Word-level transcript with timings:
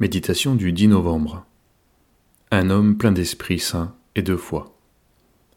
Méditation 0.00 0.54
du 0.54 0.70
10 0.70 0.86
novembre. 0.86 1.44
Un 2.52 2.70
homme 2.70 2.96
plein 2.96 3.10
d'Esprit 3.10 3.58
Saint 3.58 3.96
et 4.14 4.22
de 4.22 4.36
foi. 4.36 4.78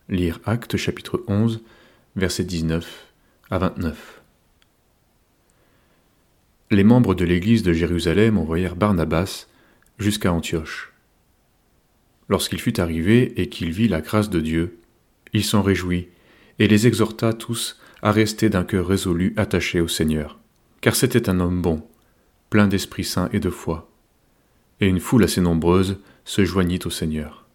Lire 0.10 0.39
Actes 0.46 0.78
chapitre 0.78 1.23
11, 1.28 1.62
versets 2.15 2.43
19 2.43 3.13
à 3.51 3.59
29. 3.59 4.23
Les 6.71 6.83
membres 6.83 7.13
de 7.13 7.23
l'Église 7.23 7.62
de 7.62 7.72
Jérusalem 7.72 8.40
envoyèrent 8.40 8.76
Barnabas 8.76 9.46
jusqu'à 9.99 10.33
Antioche. 10.33 10.92
Lorsqu'il 12.28 12.60
fut 12.60 12.79
arrivé 12.79 13.39
et 13.39 13.47
qu'il 13.47 13.69
vit 13.69 13.89
la 13.89 14.01
grâce 14.01 14.31
de 14.31 14.39
Dieu, 14.39 14.79
il 15.33 15.44
s'en 15.44 15.62
réjouit 15.62 16.08
et 16.58 16.67
les 16.67 16.88
exhorta 16.88 17.34
tous 17.34 17.80
à 18.02 18.12
rester 18.12 18.49
d'un 18.49 18.63
cœur 18.63 18.88
résolu 18.88 19.35
attaché 19.38 19.81
au 19.81 19.88
Seigneur, 19.88 20.39
car 20.81 20.95
c'était 20.95 21.30
un 21.30 21.39
homme 21.39 21.62
bon, 21.62 21.88
plein 22.49 22.67
d'Esprit 22.67 23.03
Saint 23.03 23.30
et 23.34 23.39
de 23.39 23.52
foi 23.52 23.91
et 24.81 24.88
une 24.88 24.99
foule 24.99 25.23
assez 25.23 25.40
nombreuse 25.40 25.99
se 26.26 26.44
joignit 26.44 26.85
au 26.85 26.89
Seigneur. 26.89 27.45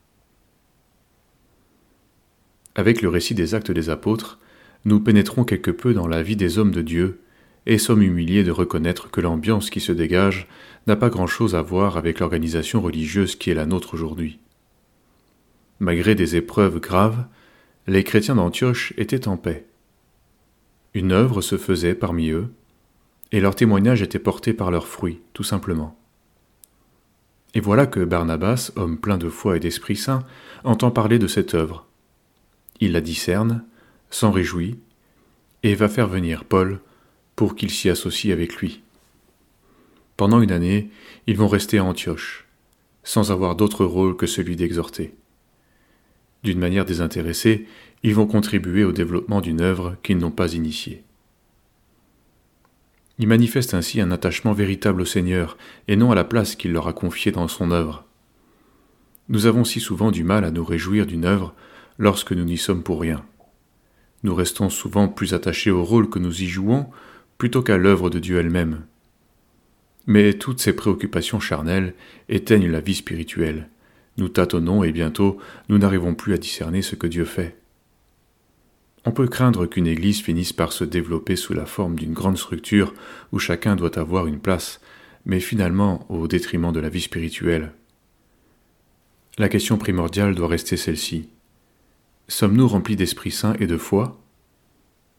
Avec 2.77 3.03
le 3.03 3.09
récit 3.09 3.35
des 3.35 3.55
actes 3.55 3.71
des 3.71 3.91
apôtres, 3.91 4.39
nous 4.85 5.01
pénétrons 5.01 5.45
quelque 5.45 5.71
peu 5.71 5.93
dans 5.93 6.07
la 6.07 6.23
vie 6.23 6.37
des 6.37 6.59
hommes 6.59 6.71
de 6.71 6.83
Dieu 6.83 7.21
et 7.67 7.79
sommes 7.79 8.03
humiliés 8.03 8.45
de 8.45 8.53
reconnaître 8.53 9.11
que 9.11 9.21
l'ambiance 9.21 9.71
qui 9.71 9.81
se 9.81 9.93
dégage 9.93 10.47
n'a 10.87 10.95
pas 10.95 11.11
grand-chose 11.11 11.57
à 11.57 11.63
voir 11.63 11.97
avec 11.97 12.21
l'organisation 12.21 12.81
religieuse 12.81 13.35
qui 13.35 13.51
est 13.51 13.55
la 13.55 13.67
nôtre 13.67 13.95
aujourd'hui. 13.95 14.39
Malgré 15.81 16.15
des 16.15 16.37
épreuves 16.37 16.79
graves, 16.79 17.27
les 17.89 18.05
chrétiens 18.05 18.37
d'Antioche 18.37 18.93
étaient 18.97 19.27
en 19.27 19.37
paix. 19.37 19.67
Une 20.95 21.13
œuvre 21.13 21.41
se 21.41 21.59
faisait 21.59 21.95
parmi 21.95 22.31
eux, 22.31 22.49
et 23.33 23.41
leur 23.41 23.57
témoignage 23.57 24.03
était 24.03 24.21
porté 24.21 24.53
par 24.53 24.71
leurs 24.71 24.87
fruits, 24.87 25.21
tout 25.33 25.43
simplement. 25.43 25.99
Et 27.55 27.61
voilà 27.61 27.87
que 27.87 28.05
Barnabas, 28.05 28.73
homme 28.77 28.99
plein 28.99 29.19
de 29.19 29.29
foi 29.29 29.57
et 29.57 29.61
d'Esprit 29.61 29.97
Saint, 29.97 30.25
entend 30.65 30.91
parler 30.91 31.19
de 31.19 31.27
cette 31.27 31.55
œuvre. 31.55 31.87
Il 32.81 32.93
la 32.93 33.01
discerne, 33.01 33.65
s'en 34.11 34.31
réjouit, 34.31 34.79
et 35.63 35.75
va 35.75 35.89
faire 35.89 36.09
venir 36.09 36.45
Paul 36.45 36.81
pour 37.35 37.57
qu'il 37.57 37.71
s'y 37.71 37.89
associe 37.89 38.33
avec 38.33 38.57
lui. 38.57 38.83
Pendant 40.17 40.41
une 40.41 40.53
année, 40.53 40.91
ils 41.27 41.37
vont 41.37 41.49
rester 41.49 41.79
à 41.79 41.85
Antioche, 41.85 42.47
sans 43.05 43.31
avoir 43.31 43.57
d'autre 43.57 43.85
rôle 43.85 44.17
que 44.17 44.27
celui 44.27 44.57
d'exhorter. 44.57 45.15
D'une 46.43 46.59
manière 46.59 46.85
désintéressée, 46.85 47.67
ils 48.03 48.15
vont 48.15 48.27
contribuer 48.27 48.85
au 48.85 48.93
développement 48.93 49.41
d'une 49.41 49.61
œuvre 49.61 49.97
qu'ils 50.03 50.19
n'ont 50.19 50.31
pas 50.31 50.55
initiée. 50.55 51.03
Ils 53.19 53.29
manifestent 53.29 53.75
ainsi 53.75 54.01
un 54.01 54.11
attachement 54.11 54.53
véritable 54.53 55.01
au 55.01 55.07
Seigneur, 55.07 55.57
et 55.89 55.97
non 55.97 56.11
à 56.13 56.15
la 56.15 56.25
place 56.25 56.55
qu'il 56.55 56.73
leur 56.73 56.89
a 56.89 56.93
confiée 56.93 57.33
dans 57.33 57.49
son 57.49 57.71
œuvre. 57.71 58.05
Nous 59.29 59.47
avons 59.47 59.65
si 59.65 59.81
souvent 59.81 60.11
du 60.11 60.23
mal 60.23 60.45
à 60.45 60.51
nous 60.51 60.65
réjouir 60.65 61.07
d'une 61.07 61.25
œuvre 61.25 61.55
lorsque 61.99 62.33
nous 62.33 62.45
n'y 62.45 62.59
sommes 62.59 62.83
pour 62.83 63.01
rien. 63.01 63.25
Nous 64.23 64.35
restons 64.35 64.71
souvent 64.71 65.09
plus 65.09 65.35
attachés 65.35 65.71
au 65.71 65.85
rôle 65.85 66.11
que 66.11 66.19
nous 66.19 66.43
y 66.43 66.47
jouons 66.47 66.87
plutôt 67.39 67.63
qu'à 67.63 67.77
l'œuvre 67.77 68.11
de 68.11 68.19
Dieu 68.19 68.39
elle-même. 68.39 68.83
Mais 70.07 70.35
toutes 70.35 70.61
ces 70.61 70.75
préoccupations 70.75 71.41
charnelles 71.41 71.95
éteignent 72.29 72.71
la 72.71 72.81
vie 72.81 72.95
spirituelle. 72.95 73.69
Nous 74.19 74.29
tâtonnons 74.29 74.85
et 74.85 74.93
bientôt 74.93 75.39
nous 75.69 75.79
n'arrivons 75.79 76.15
plus 76.15 76.33
à 76.33 76.39
discerner 76.39 76.83
ce 76.83 76.95
que 76.95 77.07
Dieu 77.07 77.25
fait. 77.25 77.57
On 79.07 79.13
peut 79.13 79.29
craindre 79.29 79.67
qu'une 79.67 79.87
Église 79.87 80.21
finisse 80.21 80.53
par 80.53 80.73
se 80.73 80.83
développer 80.83 81.37
sous 81.37 81.55
la 81.55 81.65
forme 81.65 81.95
d'une 81.95 82.13
grande 82.13 82.37
structure 82.37 82.93
où 83.31 83.39
chacun 83.39 83.77
doit 83.77 84.01
avoir 84.01 84.27
une 84.27 84.41
place, 84.41 84.81
mais 85.25 85.39
finalement 85.39 86.05
au 86.11 86.27
détriment 86.27 86.73
de 86.73 86.81
la 86.81 86.89
vie 86.89 87.03
spirituelle. 87.03 87.73
La 89.39 89.49
question 89.49 89.79
primordiale 89.79 90.35
doit 90.35 90.49
rester 90.49 90.77
celle-ci. 90.77 91.29
Sommes-nous 92.27 92.67
remplis 92.67 92.97
d'Esprit 92.97 93.31
Saint 93.31 93.55
et 93.61 93.69
de 93.69 93.77
foi? 93.77 94.21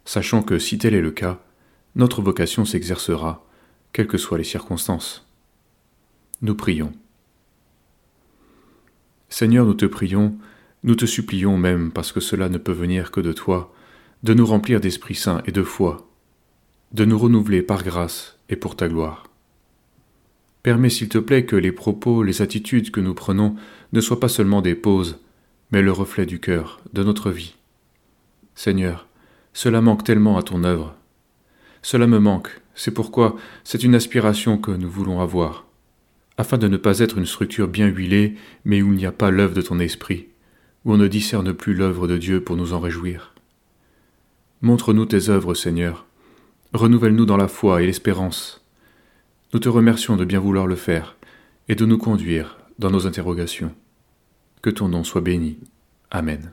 Sachant 0.03 0.43
que 0.43 0.59
si 0.59 0.77
tel 0.77 0.93
est 0.93 1.01
le 1.01 1.11
cas, 1.11 1.41
notre 1.95 2.21
vocation 2.21 2.65
s'exercera, 2.65 3.47
quelles 3.93 4.07
que 4.07 4.17
soient 4.17 4.37
les 4.37 4.43
circonstances. 4.43 5.25
Nous 6.41 6.55
prions. 6.55 6.91
Seigneur, 9.29 9.65
nous 9.65 9.75
te 9.75 9.85
prions, 9.85 10.37
nous 10.83 10.95
te 10.95 11.05
supplions 11.05 11.57
même 11.57 11.91
parce 11.91 12.11
que 12.11 12.19
cela 12.19 12.49
ne 12.49 12.57
peut 12.57 12.73
venir 12.73 13.11
que 13.11 13.21
de 13.21 13.31
toi, 13.31 13.73
de 14.23 14.33
nous 14.33 14.45
remplir 14.45 14.79
d'Esprit 14.79 15.15
Saint 15.15 15.41
et 15.45 15.51
de 15.51 15.63
foi, 15.63 16.09
de 16.91 17.05
nous 17.05 17.17
renouveler 17.17 17.61
par 17.61 17.83
grâce 17.83 18.39
et 18.49 18.55
pour 18.55 18.75
ta 18.75 18.87
gloire. 18.87 19.25
Permets 20.63 20.89
s'il 20.89 21.07
te 21.07 21.17
plaît 21.17 21.45
que 21.45 21.55
les 21.55 21.71
propos, 21.71 22.23
les 22.23 22.41
attitudes 22.41 22.91
que 22.91 22.99
nous 22.99 23.13
prenons 23.13 23.55
ne 23.93 24.01
soient 24.01 24.19
pas 24.19 24.27
seulement 24.27 24.61
des 24.61 24.75
pauses, 24.75 25.19
mais 25.71 25.81
le 25.81 25.91
reflet 25.91 26.25
du 26.25 26.39
cœur, 26.39 26.81
de 26.93 27.03
notre 27.03 27.31
vie. 27.31 27.55
Seigneur, 28.55 29.07
cela 29.53 29.81
manque 29.81 30.03
tellement 30.03 30.37
à 30.37 30.43
ton 30.43 30.63
œuvre. 30.63 30.95
Cela 31.81 32.07
me 32.07 32.19
manque, 32.19 32.61
c'est 32.73 32.93
pourquoi 32.93 33.35
c'est 33.63 33.83
une 33.83 33.95
aspiration 33.95 34.57
que 34.57 34.71
nous 34.71 34.89
voulons 34.89 35.21
avoir, 35.21 35.65
afin 36.37 36.57
de 36.57 36.67
ne 36.67 36.77
pas 36.77 36.99
être 36.99 37.17
une 37.17 37.25
structure 37.25 37.67
bien 37.67 37.87
huilée, 37.87 38.35
mais 38.65 38.81
où 38.81 38.93
il 38.93 38.97
n'y 38.97 39.05
a 39.05 39.11
pas 39.11 39.31
l'œuvre 39.31 39.53
de 39.53 39.61
ton 39.61 39.79
esprit, 39.79 40.27
où 40.85 40.93
on 40.93 40.97
ne 40.97 41.07
discerne 41.07 41.53
plus 41.53 41.75
l'œuvre 41.75 42.07
de 42.07 42.17
Dieu 42.17 42.43
pour 42.43 42.55
nous 42.55 42.73
en 42.73 42.79
réjouir. 42.79 43.33
Montre-nous 44.61 45.05
tes 45.05 45.29
œuvres, 45.29 45.53
Seigneur. 45.53 46.05
Renouvelle-nous 46.73 47.25
dans 47.25 47.37
la 47.37 47.47
foi 47.47 47.81
et 47.81 47.85
l'espérance. 47.85 48.65
Nous 49.53 49.59
te 49.59 49.69
remercions 49.69 50.15
de 50.15 50.25
bien 50.25 50.39
vouloir 50.39 50.65
le 50.65 50.75
faire 50.75 51.15
et 51.69 51.75
de 51.75 51.85
nous 51.85 51.97
conduire 51.97 52.57
dans 52.79 52.89
nos 52.89 53.05
interrogations. 53.05 53.73
Que 54.61 54.69
ton 54.71 54.89
nom 54.89 55.03
soit 55.03 55.21
béni. 55.21 55.59
Amen. 56.09 56.51